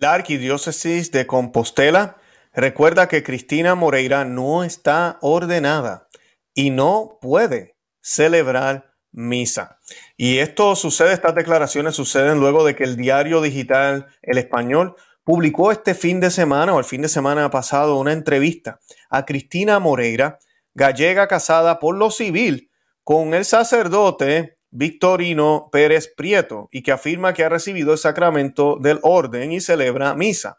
[0.00, 2.18] La Arquidiócesis de Compostela
[2.54, 6.08] recuerda que Cristina Moreira no está ordenada
[6.54, 9.80] y no puede celebrar misa.
[10.16, 15.72] Y esto sucede, estas declaraciones suceden luego de que el diario digital El Español publicó
[15.72, 18.78] este fin de semana o el fin de semana pasado una entrevista
[19.10, 20.38] a Cristina Moreira,
[20.74, 22.70] gallega casada por lo civil
[23.02, 29.00] con el sacerdote Victorino Pérez Prieto y que afirma que ha recibido el sacramento del
[29.02, 30.58] orden y celebra misa.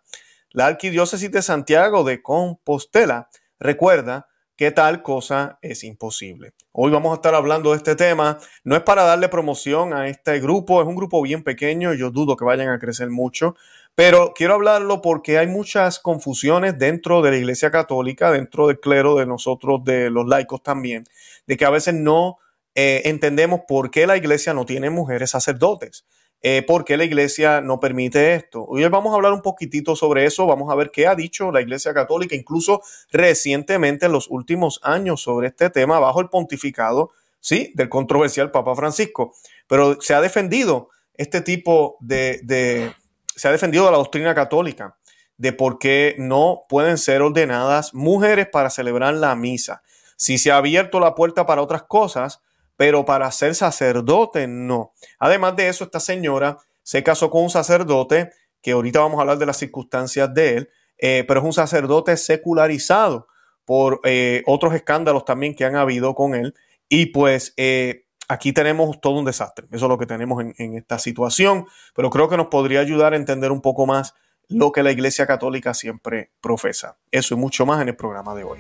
[0.51, 4.27] La Arquidiócesis de Santiago de Compostela recuerda
[4.59, 6.53] que tal cosa es imposible.
[6.73, 8.39] Hoy vamos a estar hablando de este tema.
[8.65, 12.35] No es para darle promoción a este grupo, es un grupo bien pequeño, yo dudo
[12.35, 13.55] que vayan a crecer mucho,
[13.95, 19.15] pero quiero hablarlo porque hay muchas confusiones dentro de la Iglesia Católica, dentro del clero
[19.15, 21.05] de nosotros, de los laicos también,
[21.47, 22.39] de que a veces no
[22.75, 26.05] eh, entendemos por qué la iglesia no tiene mujeres sacerdotes.
[26.41, 28.63] Eh, ¿Por qué la iglesia no permite esto?
[28.65, 31.59] Hoy vamos a hablar un poquitito sobre eso, vamos a ver qué ha dicho la
[31.59, 37.73] iglesia católica, incluso recientemente en los últimos años sobre este tema, bajo el pontificado, sí,
[37.75, 39.33] del controversial Papa Francisco.
[39.67, 42.93] Pero se ha defendido este tipo de, de
[43.35, 44.95] se ha defendido la doctrina católica
[45.35, 49.81] de por qué no pueden ser ordenadas mujeres para celebrar la misa.
[50.15, 52.41] Si se ha abierto la puerta para otras cosas,
[52.79, 54.93] pero para ser sacerdote no.
[55.19, 59.37] Además de eso, esta señora se casó con un sacerdote, que ahorita vamos a hablar
[59.37, 63.27] de las circunstancias de él, eh, pero es un sacerdote secularizado
[63.65, 66.55] por eh, otros escándalos también que han habido con él.
[66.87, 69.67] Y pues eh, aquí tenemos todo un desastre.
[69.73, 73.11] Eso es lo que tenemos en, en esta situación, pero creo que nos podría ayudar
[73.11, 74.13] a entender un poco más
[74.47, 76.97] lo que la Iglesia Católica siempre profesa.
[77.11, 78.59] Eso y mucho más en el programa de hoy.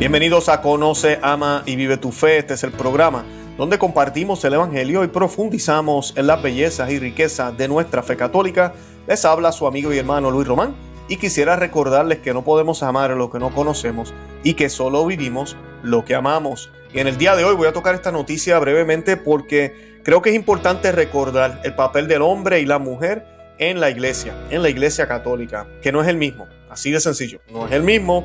[0.00, 2.38] Bienvenidos a Conoce, Ama y Vive tu Fe.
[2.38, 3.22] Este es el programa
[3.58, 8.72] donde compartimos el Evangelio y profundizamos en las bellezas y riquezas de nuestra fe católica.
[9.06, 10.74] Les habla su amigo y hermano Luis Román
[11.06, 15.58] y quisiera recordarles que no podemos amar lo que no conocemos y que solo vivimos
[15.82, 16.70] lo que amamos.
[16.94, 20.30] Y en el día de hoy voy a tocar esta noticia brevemente porque creo que
[20.30, 23.26] es importante recordar el papel del hombre y la mujer
[23.58, 27.42] en la iglesia, en la iglesia católica, que no es el mismo, así de sencillo,
[27.52, 28.24] no es el mismo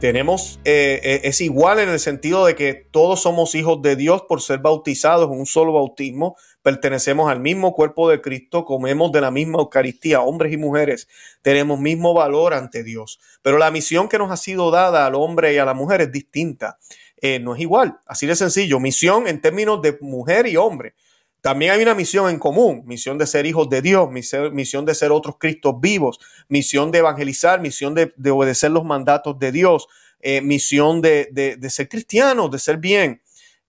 [0.00, 4.22] tenemos, eh, eh, es igual en el sentido de que todos somos hijos de Dios
[4.26, 9.20] por ser bautizados en un solo bautismo, pertenecemos al mismo cuerpo de Cristo, comemos de
[9.20, 11.06] la misma Eucaristía, hombres y mujeres,
[11.42, 13.20] tenemos mismo valor ante Dios.
[13.42, 16.10] Pero la misión que nos ha sido dada al hombre y a la mujer es
[16.10, 16.78] distinta,
[17.20, 20.94] eh, no es igual, así de sencillo, misión en términos de mujer y hombre.
[21.40, 25.10] También hay una misión en común, misión de ser hijos de Dios, misión de ser
[25.10, 26.18] otros Cristos vivos,
[26.48, 29.88] misión de evangelizar, misión de, obedecer los mandatos de Dios,
[30.20, 33.22] eh, misión de, ser cristianos, de ser bien,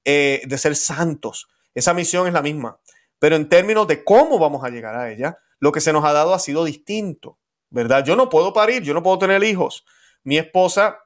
[0.03, 1.47] eh, de ser santos.
[1.73, 2.77] Esa misión es la misma.
[3.19, 6.11] Pero en términos de cómo vamos a llegar a ella, lo que se nos ha
[6.11, 7.37] dado ha sido distinto,
[7.69, 8.03] ¿verdad?
[8.03, 9.85] Yo no puedo parir, yo no puedo tener hijos.
[10.23, 10.97] Mi esposa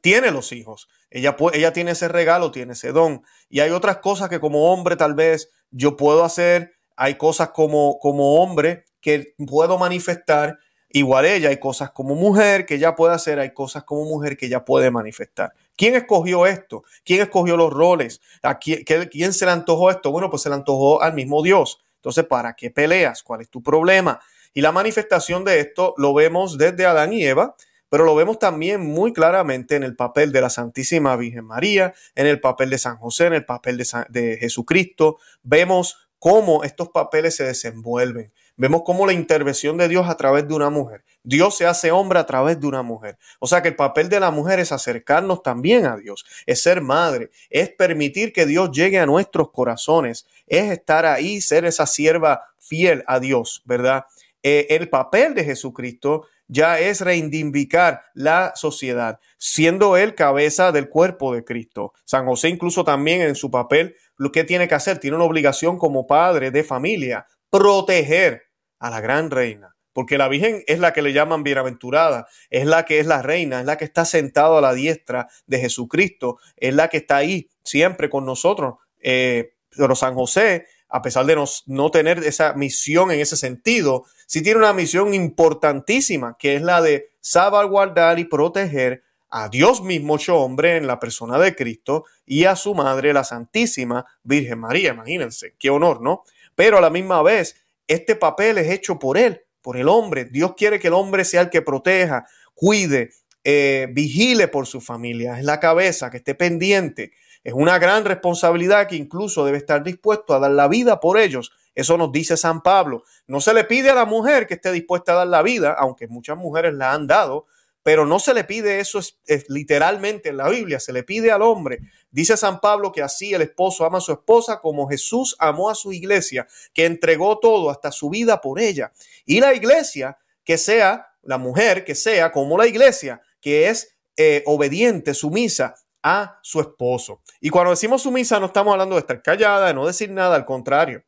[0.00, 0.88] tiene los hijos.
[1.10, 3.22] Ella, ella tiene ese regalo, tiene ese don.
[3.50, 7.98] Y hay otras cosas que como hombre tal vez yo puedo hacer, hay cosas como,
[7.98, 10.58] como hombre que puedo manifestar,
[10.90, 14.46] igual ella, hay cosas como mujer que ella puede hacer, hay cosas como mujer que
[14.46, 15.52] ella puede manifestar.
[15.76, 16.84] ¿Quién escogió esto?
[17.04, 18.20] ¿Quién escogió los roles?
[18.42, 20.12] ¿A quién, quién se le antojó esto?
[20.12, 21.82] Bueno, pues se le antojó al mismo Dios.
[21.96, 23.22] Entonces, ¿para qué peleas?
[23.22, 24.20] ¿Cuál es tu problema?
[24.54, 27.56] Y la manifestación de esto lo vemos desde Adán y Eva,
[27.92, 32.26] pero lo vemos también muy claramente en el papel de la Santísima Virgen María, en
[32.26, 33.76] el papel de San José, en el papel
[34.08, 35.18] de, Jesucristo.
[35.42, 38.32] Vemos cómo estos papeles se desenvuelven.
[38.56, 41.04] Vemos cómo la intervención de Dios a través de una mujer.
[41.22, 43.18] Dios se hace hombre a través de una mujer.
[43.40, 46.80] O sea que el papel de la mujer es acercarnos también a Dios, es ser
[46.80, 52.54] madre, es permitir que Dios llegue a nuestros corazones, es estar ahí, ser esa sierva
[52.58, 54.06] fiel a Dios, ¿verdad?
[54.42, 61.34] Eh, el papel de Jesucristo ya es reivindicar la sociedad, siendo él cabeza del cuerpo
[61.34, 61.94] de Cristo.
[62.04, 65.78] San José incluso también en su papel, lo que tiene que hacer, tiene una obligación
[65.78, 68.42] como padre de familia, proteger
[68.78, 69.74] a la gran reina.
[69.94, 73.60] Porque la Virgen es la que le llaman bienaventurada, es la que es la reina,
[73.60, 77.48] es la que está sentada a la diestra de Jesucristo, es la que está ahí
[77.62, 78.76] siempre con nosotros.
[79.00, 84.42] Eh, pero San José a pesar de no, tener esa misión en ese sentido, sí
[84.42, 90.36] tiene una misión importantísima, que es la de salvaguardar y proteger a Dios mismo hecho
[90.36, 94.92] hombre en la persona de Cristo y a su madre, la Santísima Virgen María.
[94.92, 96.24] Imagínense, qué honor, ¿no?
[96.54, 97.56] Pero a la misma vez,
[97.88, 100.26] este papel es hecho por Él, por el hombre.
[100.26, 102.26] Dios quiere que el hombre sea el que proteja.
[102.54, 103.12] cuide,
[103.44, 107.12] eh, vigile por su familia, es la cabeza, que esté pendiente.
[107.44, 111.52] Es una gran responsabilidad que incluso debe estar dispuesto a dar la vida por ellos.
[111.74, 113.02] Eso nos dice San Pablo.
[113.26, 116.06] No se le pide a la mujer que esté dispuesta a dar la vida, aunque
[116.06, 117.46] muchas mujeres la han dado,
[117.82, 119.00] pero no se le pide eso
[119.48, 121.80] literalmente en la Biblia, se le pide al hombre.
[122.12, 125.74] Dice San Pablo que así el esposo ama a su esposa como Jesús amó a
[125.74, 128.92] su iglesia, que entregó todo hasta su vida por ella.
[129.24, 134.44] Y la iglesia, que sea, la mujer, que sea como la iglesia, que es eh,
[134.46, 137.22] obediente, sumisa a su esposo.
[137.40, 140.44] Y cuando decimos sumisa no estamos hablando de estar callada, de no decir nada, al
[140.44, 141.04] contrario,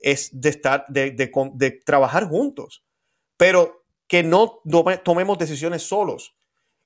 [0.00, 2.84] es de estar, de, de trabajar juntos.
[3.36, 4.60] Pero que no
[5.04, 6.34] tomemos decisiones solos.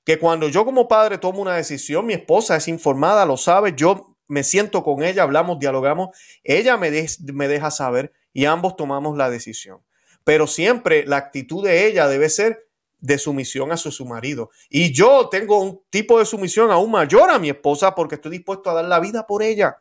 [0.03, 4.17] Que cuando yo como padre tomo una decisión, mi esposa es informada, lo sabe, yo
[4.27, 6.89] me siento con ella, hablamos, dialogamos, ella me,
[7.33, 9.83] me deja saber y ambos tomamos la decisión.
[10.23, 12.67] Pero siempre la actitud de ella debe ser
[13.01, 14.51] de sumisión a su, marido.
[14.69, 18.69] Y yo tengo un tipo de sumisión aún mayor a mi esposa porque estoy dispuesto
[18.69, 19.77] a dar la vida por ella.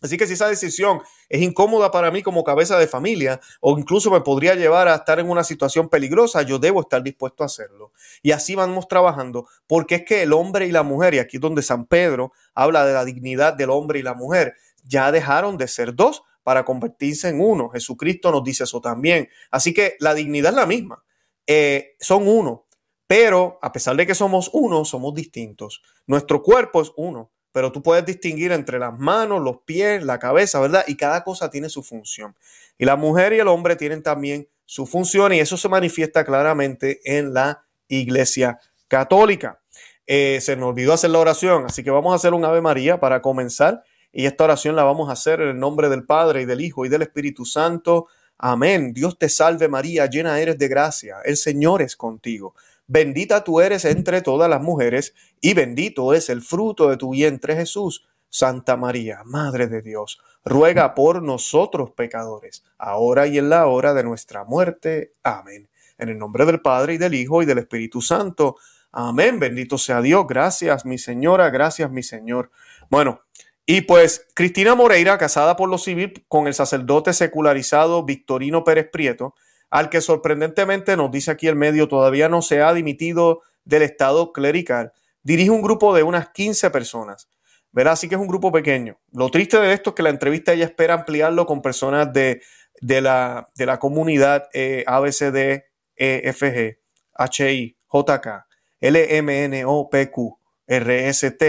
[0.00, 4.10] Así que si esa decisión es incómoda para mí como cabeza de familia o incluso
[4.10, 7.92] me podría llevar a estar en una situación peligrosa, yo debo estar dispuesto a hacerlo.
[8.22, 11.40] Y así vamos trabajando porque es que el hombre y la mujer, y aquí es
[11.40, 14.54] donde San Pedro habla de la dignidad del hombre y la mujer,
[14.84, 17.70] ya dejaron de ser dos para convertirse en uno.
[17.70, 19.28] Jesucristo nos dice eso también.
[19.50, 21.02] Así que la dignidad es la misma.
[21.46, 22.66] Eh, son uno,
[23.06, 25.82] pero a pesar de que somos uno, somos distintos.
[26.06, 30.58] Nuestro cuerpo es uno pero tú puedes distinguir entre las manos, los pies, la cabeza,
[30.58, 30.82] ¿verdad?
[30.88, 32.34] Y cada cosa tiene su función.
[32.78, 37.00] Y la mujer y el hombre tienen también su función y eso se manifiesta claramente
[37.04, 38.58] en la iglesia
[38.88, 39.60] católica.
[40.04, 42.98] Eh, se nos olvidó hacer la oración, así que vamos a hacer un Ave María
[42.98, 46.46] para comenzar y esta oración la vamos a hacer en el nombre del Padre y
[46.46, 48.08] del Hijo y del Espíritu Santo.
[48.38, 48.92] Amén.
[48.92, 52.54] Dios te salve María, llena eres de gracia, el Señor es contigo.
[52.86, 57.56] Bendita tú eres entre todas las mujeres, y bendito es el fruto de tu vientre
[57.56, 58.04] Jesús.
[58.28, 64.02] Santa María, Madre de Dios, ruega por nosotros pecadores, ahora y en la hora de
[64.02, 65.14] nuestra muerte.
[65.22, 65.68] Amén.
[65.98, 68.56] En el nombre del Padre y del Hijo y del Espíritu Santo.
[68.90, 69.38] Amén.
[69.38, 70.26] Bendito sea Dios.
[70.28, 71.50] Gracias, mi señora.
[71.50, 72.50] Gracias, mi señor.
[72.90, 73.20] Bueno,
[73.66, 79.34] y pues Cristina Moreira, casada por lo civil con el sacerdote secularizado Victorino Pérez Prieto,
[79.70, 84.32] al que sorprendentemente nos dice aquí el medio todavía no se ha dimitido del estado
[84.32, 84.92] clerical.
[85.22, 87.28] Dirige un grupo de unas 15 personas.
[87.72, 89.00] Verá, así que es un grupo pequeño.
[89.10, 92.42] Lo triste de esto es que la entrevista ella espera ampliarlo con personas de,
[92.80, 95.64] de, la, de la comunidad eh, ABCD,
[95.96, 96.78] EFG,
[97.18, 98.46] HI, JK,
[98.80, 100.38] LMNOPQ,
[100.68, 101.42] RST,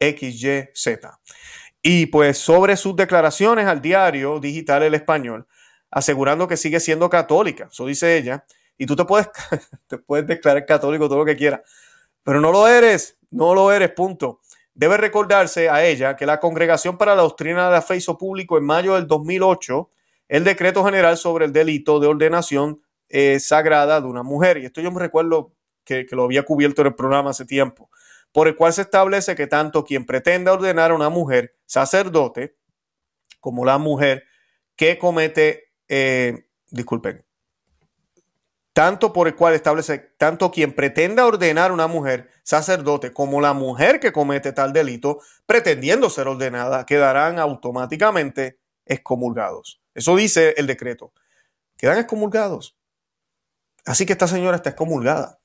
[0.00, 0.98] XYZ.
[1.82, 5.46] Y pues sobre sus declaraciones al diario digital El Español,
[5.90, 7.68] asegurando que sigue siendo católica.
[7.70, 8.44] Eso dice ella.
[8.76, 9.28] Y tú te puedes,
[9.86, 11.60] te puedes declarar católico todo lo que quieras,
[12.22, 14.40] pero no lo eres, no lo eres, punto.
[14.74, 18.58] Debe recordarse a ella que la Congregación para la Doctrina de la Fe hizo público
[18.58, 19.90] en mayo del 2008
[20.28, 24.58] el decreto general sobre el delito de ordenación eh, sagrada de una mujer.
[24.58, 25.52] Y esto yo me recuerdo
[25.84, 27.90] que, que lo había cubierto en el programa hace tiempo,
[28.34, 32.56] por el cual se establece que tanto quien pretenda ordenar a una mujer sacerdote
[33.38, 34.24] como la mujer
[34.74, 37.24] que comete eh, disculpen,
[38.72, 43.52] tanto por el cual establece, tanto quien pretenda ordenar a una mujer sacerdote como la
[43.52, 49.80] mujer que comete tal delito, pretendiendo ser ordenada, quedarán automáticamente excomulgados.
[49.94, 51.12] Eso dice el decreto.
[51.76, 52.76] Quedan excomulgados.
[53.84, 55.38] Así que esta señora está excomulgada.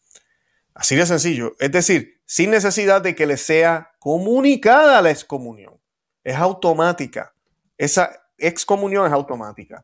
[0.74, 1.56] Así de sencillo.
[1.60, 5.82] Es decir, sin necesidad de que le sea comunicada la excomunión.
[6.24, 7.34] Es automática.
[7.76, 9.84] Esa excomunión es automática.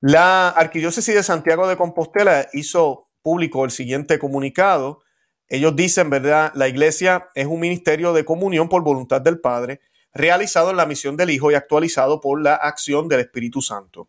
[0.00, 5.02] La Arquidiócesis de Santiago de Compostela hizo público el siguiente comunicado.
[5.48, 6.50] Ellos dicen, ¿verdad?
[6.54, 9.82] La iglesia es un ministerio de comunión por voluntad del Padre,
[10.14, 14.08] realizado en la misión del Hijo y actualizado por la acción del Espíritu Santo.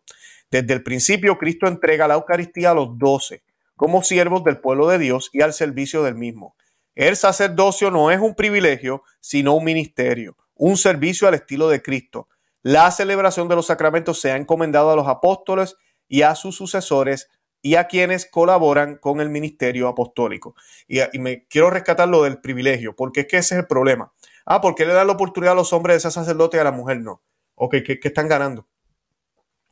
[0.50, 3.42] Desde el principio, Cristo entrega la Eucaristía a los doce
[3.76, 6.56] como siervos del pueblo de Dios y al servicio del mismo.
[6.94, 12.28] El sacerdocio no es un privilegio, sino un ministerio, un servicio al estilo de Cristo,
[12.62, 17.28] la celebración de los sacramentos se ha encomendado a los apóstoles y a sus sucesores
[17.60, 20.54] y a quienes colaboran con el ministerio apostólico.
[20.86, 24.12] Y, me quiero rescatar lo del privilegio, porque es que ese es el problema.
[24.46, 26.64] Ah, ¿por qué le dan la oportunidad a los hombres de ser sacerdote y a
[26.64, 27.22] la mujer no?
[27.56, 28.68] Ok, ¿qué, están ganando?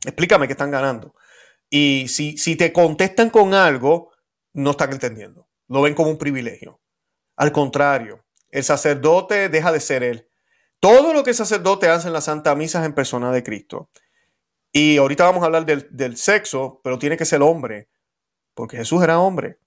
[0.05, 1.15] Explícame qué están ganando.
[1.69, 4.11] Y si, si te contestan con algo,
[4.53, 5.47] no están entendiendo.
[5.69, 6.80] Lo ven como un privilegio.
[7.35, 10.27] Al contrario, el sacerdote deja de ser él
[10.81, 13.91] todo lo que el sacerdote hace en la Santa Misa es en persona de Cristo.
[14.73, 17.87] Y ahorita vamos a hablar del, sexo, pero tiene que ser hombre,
[18.55, 19.59] porque Jesús era hombre.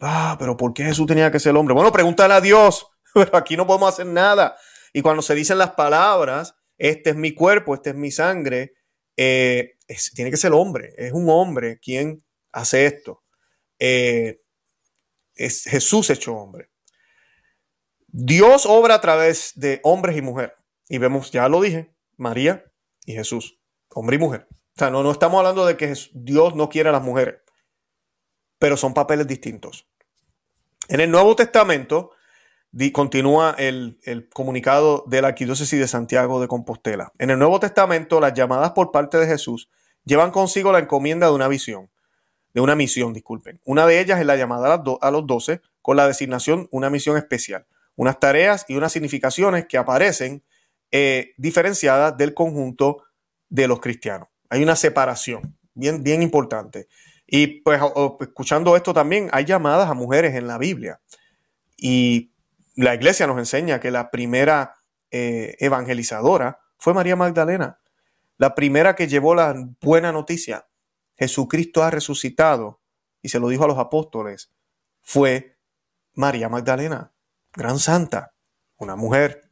[0.00, 1.74] Ah, pero ¿por qué Jesús tenía que ser hombre?
[1.74, 4.56] Bueno, pregúntale a Dios, pero aquí no podemos hacer nada.
[4.94, 8.72] Y cuando se dicen las palabras, este es mi cuerpo, este es mi sangre,
[9.18, 9.76] eh,
[10.14, 13.24] tiene que ser hombre, es un hombre quien hace esto.
[13.78, 14.40] Eh,
[15.34, 16.69] es Jesús hecho hombre.
[18.12, 20.54] Dios obra a través de hombres y mujeres.
[20.88, 22.64] Y vemos, ya lo dije, María
[23.06, 23.58] y Jesús,
[23.90, 24.48] hombre y mujer.
[24.50, 27.36] O sea, no, no estamos hablando de que Dios no quiere a las mujeres,
[28.58, 29.86] pero son papeles distintos.
[30.88, 32.12] En el Nuevo Testamento,
[32.92, 37.12] continúa el, comunicado de la Arquidiócesis de Santiago de Compostela.
[37.18, 39.68] En el Nuevo Testamento, las llamadas por parte de Jesús
[40.04, 41.90] llevan consigo la encomienda de una visión,
[42.54, 43.60] de una misión, disculpen.
[43.64, 47.66] Una de ellas es la llamada a los doce, con la designación una misión especial,
[48.00, 50.42] unas tareas y unas significaciones que aparecen
[50.90, 53.04] eh, diferenciadas del conjunto
[53.50, 54.28] de los cristianos.
[54.48, 56.88] Hay una separación bien, bien importante.
[57.26, 57.78] Y pues
[58.20, 61.02] escuchando esto también, hay llamadas a mujeres en la Biblia.
[61.76, 62.32] Y
[62.74, 64.76] la iglesia nos enseña que la primera
[65.10, 67.80] eh, evangelizadora fue María Magdalena,
[68.38, 70.66] la primera que llevó la buena noticia.
[71.18, 72.80] Jesucristo ha resucitado
[73.20, 74.50] y se lo dijo a los apóstoles.
[75.02, 75.58] Fue
[76.14, 77.12] María Magdalena,
[77.54, 78.32] gran santa,
[78.76, 79.42] una mujer.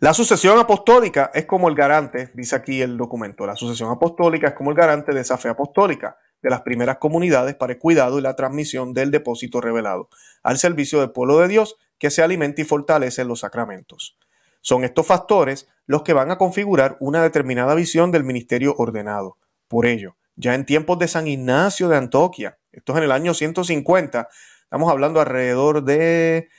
[0.00, 4.54] La sucesión apostólica es como el garante, dice aquí el documento, la sucesión apostólica es
[4.54, 8.22] como el garante de esa fe apostólica de las primeras comunidades para el cuidado y
[8.22, 10.08] la transmisión del depósito revelado,
[10.42, 14.16] al servicio del pueblo de Dios que se alimenta y fortalece en los sacramentos.
[14.60, 19.36] Son estos factores los que van a configurar una determinada visión del ministerio ordenado.
[19.66, 23.34] Por ello, ya en tiempos de San Ignacio de Antoquia, esto es en el año
[23.34, 24.28] 150,
[24.68, 26.50] estamos hablando alrededor de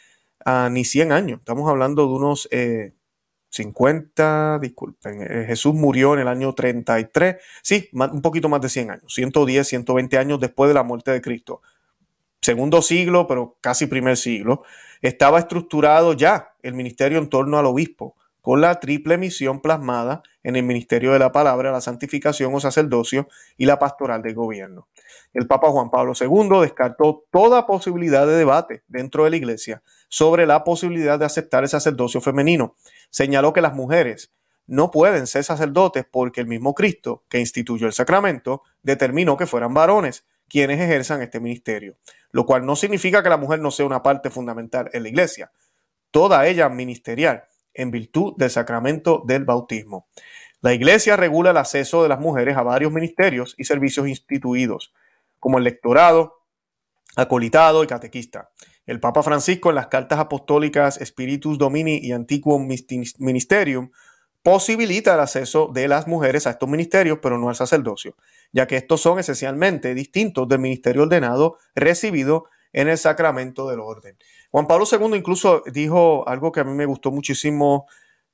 [0.44, 2.94] ah, ni 100 años, estamos hablando de unos eh,
[3.50, 8.92] 50, disculpen, eh, Jesús murió en el año 33, sí, un poquito más de 100
[8.92, 11.62] años, 110, 120 años después de la muerte de Cristo.
[12.42, 14.64] Segundo siglo, pero casi primer siglo,
[15.04, 18.16] estaba estructurado ya el ministerio en torno al obispo,
[18.50, 23.28] con la triple misión plasmada en el ministerio de la palabra, la santificación o sacerdocio
[23.58, 24.88] y la pastoral del gobierno.
[25.36, 30.48] El Papa Juan Pablo II descartó toda posibilidad de debate dentro de la iglesia sobre
[30.48, 32.76] la posibilidad de aceptar el sacerdocio femenino
[33.12, 34.34] señaló que las mujeres
[34.66, 39.76] no pueden ser sacerdotes porque el mismo Cristo, que instituyó el sacramento, determinó que fueran
[39.76, 41.98] varones quienes ejerzan este ministerio,
[42.32, 45.52] lo cual no significa que la mujer no sea una parte fundamental en la iglesia,
[46.10, 50.08] toda ella ministerial, en virtud del sacramento del bautismo.
[50.62, 54.94] La iglesia regula el acceso de las mujeres a varios ministerios y servicios instituidos,
[55.40, 56.44] como el lectorado,
[57.16, 58.52] acolitado y catequista.
[58.86, 62.68] El Papa Francisco en las cartas apostólicas Spiritus Domini y Antiquum
[63.20, 63.92] Ministerium
[64.44, 68.16] posibilita el acceso de las mujeres a estos ministerios, pero no al sacerdocio,
[68.52, 74.18] ya que estos son esencialmente distintos del ministerio ordenado recibido en el sacramento del orden.
[74.52, 77.88] Juan Pablo II incluso dijo algo que a mí me gustó muchísimo,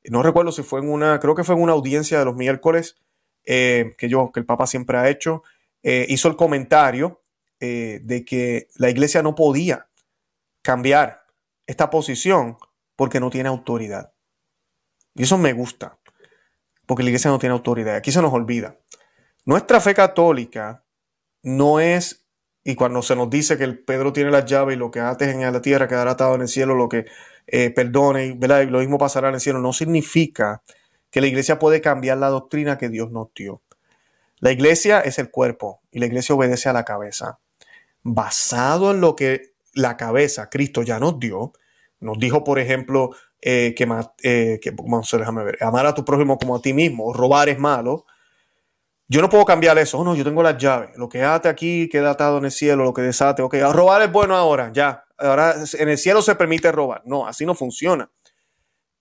[0.03, 2.97] no recuerdo si fue en una, creo que fue en una audiencia de los miércoles
[3.45, 5.43] eh, que yo, que el Papa siempre ha hecho,
[5.83, 7.21] eh, hizo el comentario
[7.59, 9.87] eh, de que la iglesia no podía
[10.61, 11.25] cambiar
[11.67, 12.57] esta posición
[12.95, 14.13] porque no tiene autoridad.
[15.13, 15.99] Y eso me gusta,
[16.85, 17.95] porque la iglesia no tiene autoridad.
[17.95, 18.77] Aquí se nos olvida.
[19.45, 20.83] Nuestra fe católica
[21.43, 22.24] no es,
[22.67, 25.29] y cuando se nos dice que el Pedro tiene las llaves y lo que ates
[25.29, 27.05] en la tierra quedará atado en el cielo, lo que
[27.45, 28.61] eh, perdone, ¿verdad?
[28.61, 30.63] y lo mismo pasará en el cielo, no significa
[31.11, 33.61] que la iglesia puede cambiar la doctrina que Dios nos dio.
[34.39, 37.37] La iglesia es el cuerpo y la iglesia obedece a la cabeza.
[38.01, 41.53] Basado en lo que la cabeza Cristo ya nos dio.
[41.99, 43.87] Nos dijo, por ejemplo, eh, que,
[44.23, 44.73] eh, que
[45.19, 48.07] déjame ver, amar a tu prójimo como a ti mismo, robar es malo.
[49.07, 49.99] Yo no puedo cambiar eso.
[49.99, 50.97] Oh, no, yo tengo las llaves.
[50.97, 53.41] Lo que ate aquí queda atado en el cielo, lo que desate.
[53.41, 55.05] Ok, robar es bueno ahora, ya.
[55.17, 57.03] Ahora en el cielo se permite robar.
[57.05, 58.09] No, así no funciona.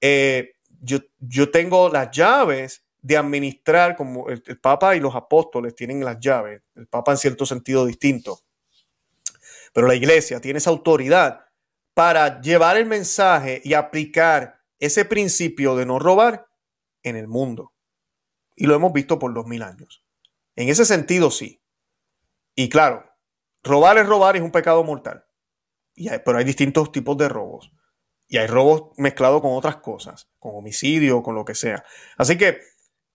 [0.00, 5.74] Eh, yo, yo tengo las llaves de administrar, como el, el, Papa y los apóstoles
[5.74, 6.62] tienen las llaves.
[6.74, 8.40] El Papa en cierto sentido distinto.
[9.72, 11.40] Pero la iglesia tiene esa autoridad
[11.94, 16.46] para llevar el mensaje y aplicar ese principio de no robar
[17.02, 17.73] en el mundo.
[18.54, 20.04] Y lo hemos visto por dos mil años.
[20.56, 21.62] En ese sentido, sí.
[22.54, 23.04] Y claro,
[23.62, 25.24] robar es robar, es un pecado mortal.
[25.94, 27.72] Pero hay distintos tipos de robos.
[28.28, 31.84] Y hay robos mezclados con otras cosas, con homicidio, con lo que sea.
[32.16, 32.60] Así que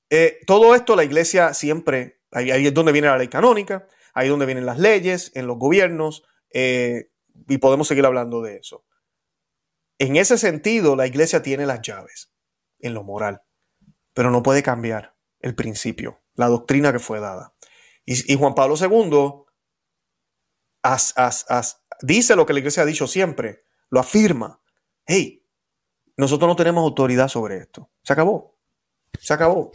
[0.09, 4.27] eh, todo esto la iglesia siempre, ahí, ahí, es donde viene la ley canónica, ahí
[4.27, 7.11] es donde vienen las leyes, en los gobiernos, eh,
[7.47, 8.85] y podemos seguir hablando de eso.
[9.97, 12.31] En ese sentido, la iglesia tiene las llaves
[12.79, 13.41] en lo moral,
[14.13, 17.53] pero no puede cambiar el principio, la doctrina que fue dada.
[18.05, 19.45] Y, Juan Pablo II
[22.01, 24.59] dice lo que la iglesia ha dicho siempre, lo afirma.
[25.05, 25.45] Hey,
[26.17, 27.89] nosotros no tenemos autoridad sobre esto.
[28.03, 28.57] Se acabó.
[29.19, 29.71] Se acabó.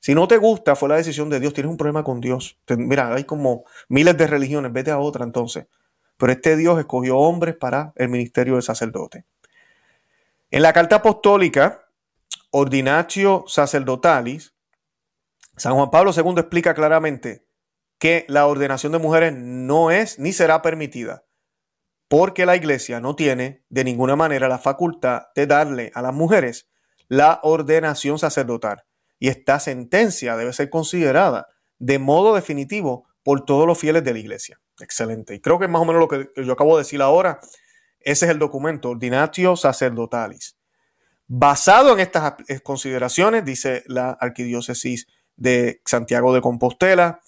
[0.00, 1.52] Si no te gusta, fue la decisión de Dios.
[1.52, 2.58] Tienes un problema con Dios.
[2.78, 4.72] mira, hay como miles de religiones.
[4.72, 5.66] Vete a otra entonces.
[6.16, 9.26] Pero este Dios escogió hombres para el ministerio del sacerdote.
[10.50, 11.90] En la carta apostólica,
[12.50, 14.54] Ordinatio Sacerdotalis,
[15.56, 17.46] San Juan Pablo II explica claramente
[17.98, 21.24] que la ordenación de mujeres no es ni será permitida,
[22.08, 26.68] porque la iglesia no tiene de ninguna manera la facultad de darle a las mujeres
[27.08, 28.84] la ordenación sacerdotal
[29.18, 31.48] y esta sentencia debe ser considerada
[31.78, 34.60] de modo definitivo por todos los fieles de la iglesia.
[34.80, 35.34] Excelente.
[35.34, 37.40] Y creo que es más o menos lo que yo acabo de decir ahora.
[38.00, 40.56] Ese es el documento, Ordinatio Sacerdotalis.
[41.26, 47.20] Basado en estas consideraciones, dice la arquidiócesis de Santiago de Compostela,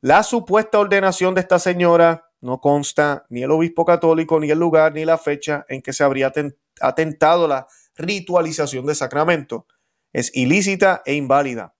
[0.00, 4.92] la supuesta ordenación de esta señora no consta ni el obispo católico, ni el lugar,
[4.94, 6.32] ni la fecha en que se habría
[6.80, 9.66] atentado la ritualización de sacramento
[10.12, 11.74] es ilícita e inválida,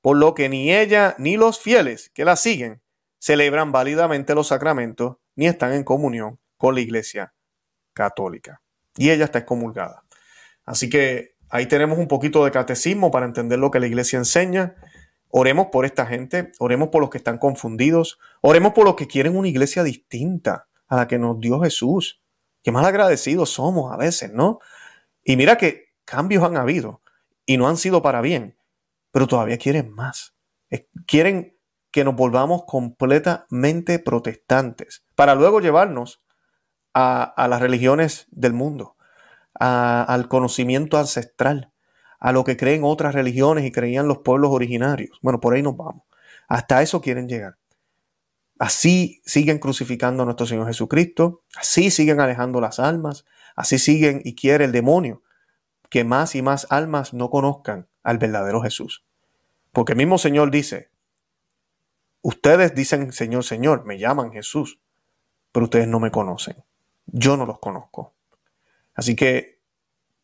[0.00, 2.82] por lo que ni ella ni los fieles que la siguen
[3.18, 7.34] celebran válidamente los sacramentos ni están en comunión con la Iglesia
[7.92, 8.62] católica.
[8.96, 10.04] Y ella está excomulgada.
[10.64, 14.76] Así que ahí tenemos un poquito de catecismo para entender lo que la Iglesia enseña.
[15.30, 19.36] Oremos por esta gente, oremos por los que están confundidos, oremos por los que quieren
[19.36, 22.20] una iglesia distinta a la que nos dio Jesús.
[22.62, 24.58] Qué mal agradecidos somos a veces, ¿no?
[25.24, 27.02] Y mira que cambios han habido
[27.46, 28.58] y no han sido para bien,
[29.12, 30.34] pero todavía quieren más.
[31.06, 31.56] Quieren
[31.90, 36.22] que nos volvamos completamente protestantes para luego llevarnos
[36.94, 38.96] a, las religiones del mundo,
[39.54, 41.69] al conocimiento ancestral,
[42.20, 45.18] a lo que creen otras religiones y creían los pueblos originarios.
[45.22, 46.02] Bueno, por ahí nos vamos.
[46.48, 47.56] Hasta eso quieren llegar.
[48.58, 53.24] Así siguen crucificando a nuestro Señor Jesucristo, así siguen alejando las almas,
[53.56, 55.22] así siguen y quiere el demonio
[55.88, 59.04] que más y más almas no conozcan al verdadero Jesús.
[59.72, 60.90] Porque el mismo Señor dice,
[62.20, 64.78] ustedes dicen Señor, Señor, me llaman Jesús,
[65.52, 66.62] pero ustedes no me conocen.
[67.06, 68.12] Yo no los conozco.
[68.94, 69.59] Así que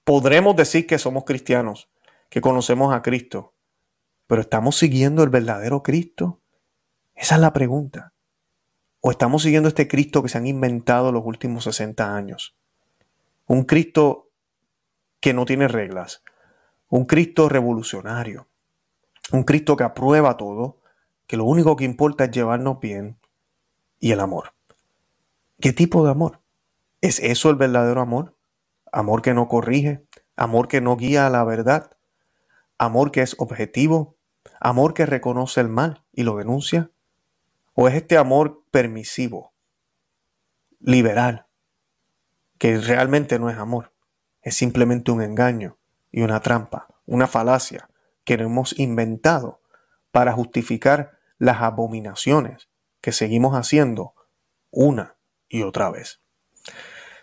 [0.06, 1.90] podremos decir que somos cristianos,
[2.30, 3.54] que conocemos a Cristo,
[4.28, 6.40] pero ¿estamos siguiendo el verdadero Cristo?
[7.16, 8.12] Esa es la pregunta.
[9.00, 12.56] ¿O estamos siguiendo este Cristo que se han inventado los últimos 60 años?
[13.48, 14.30] Un Cristo
[15.18, 16.22] que no tiene reglas,
[16.88, 18.46] un Cristo revolucionario,
[19.32, 20.78] un Cristo que aprueba todo,
[21.26, 23.18] que lo único que importa es llevarnos bien
[23.98, 24.52] y el amor.
[25.58, 26.38] ¿Qué tipo de amor?
[27.00, 28.35] ¿Es eso el verdadero amor?
[28.96, 30.06] Amor que no corrige,
[30.36, 31.96] amor que no guía a la verdad,
[32.78, 34.16] amor que es objetivo,
[34.60, 36.90] amor que reconoce el mal y lo denuncia.
[37.74, 39.52] ¿O es este amor permisivo,
[40.80, 41.46] liberal,
[42.56, 43.92] que realmente no es amor?
[44.46, 45.76] es simplemente un engaño
[46.12, 47.90] y una trampa, una falacia
[48.22, 49.60] que hemos inventado
[50.12, 52.68] para justificar las abominaciones
[53.00, 54.14] que seguimos haciendo
[54.70, 55.16] una
[55.48, 56.20] y otra vez.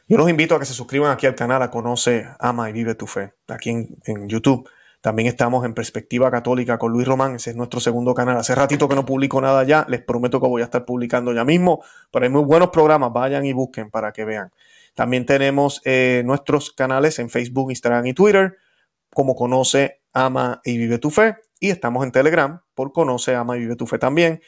[0.07, 2.93] Yo los invito a que se suscriban aquí al canal a Conoce, Ama y Vive
[2.95, 4.69] tu Fe, aquí en, YouTube.
[4.99, 8.37] También estamos en Perspectiva Católica con Luis Román, ese es nuestro segundo canal.
[8.37, 11.45] Hace ratito que no publico nada ya, les prometo que voy a estar publicando ya
[11.45, 14.51] mismo, pero hay muy buenos programas, vayan y busquen para que vean.
[14.93, 18.57] También tenemos eh, nuestros canales en Facebook, Instagram y Twitter,
[19.09, 21.37] como Conoce, Ama y Vive tu Fe.
[21.61, 24.41] Y estamos en Telegram por Conoce, Ama y Vive tu Fe también.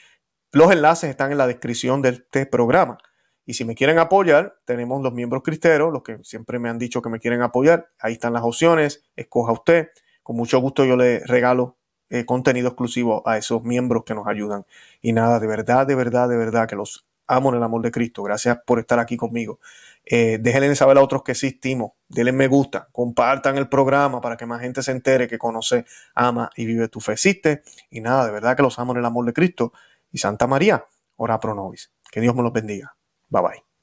[0.52, 2.98] Los enlaces están en la descripción de este programa.
[3.46, 7.02] Y si me quieren apoyar, tenemos los miembros cristeros, los que siempre me han dicho
[7.02, 7.90] que me quieren apoyar.
[8.00, 9.04] Ahí están las opciones.
[9.16, 9.90] Escoja usted.
[10.24, 11.78] Con mucho gusto yo le regalo
[12.10, 14.66] eh, contenido exclusivo a esos miembros que nos ayudan.
[15.02, 17.92] Y nada, de verdad, de verdad, de verdad, que los amo en el amor de
[17.92, 18.24] Cristo.
[18.24, 19.60] Gracias por estar aquí conmigo.
[20.06, 21.92] Eh, déjenle saber a otros que existimos.
[22.08, 22.88] Denle me gusta.
[22.92, 27.00] Compartan el programa para que más gente se entere que conoce, ama y vive tu
[27.00, 27.14] fe.
[27.14, 27.64] Existe.
[27.90, 29.74] Y nada, de verdad que los amo en el amor de Cristo.
[30.12, 31.92] Y Santa María, ora pro nobis.
[32.12, 32.95] Que Dios me los bendiga.
[33.32, 33.75] Bye bye.